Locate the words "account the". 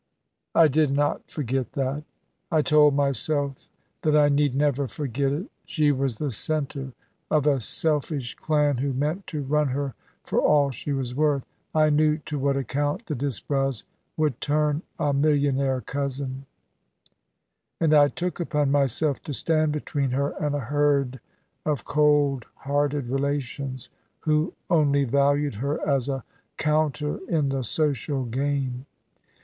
12.57-13.13